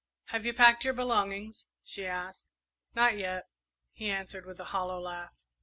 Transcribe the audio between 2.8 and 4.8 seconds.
"Not yet," he answered, with a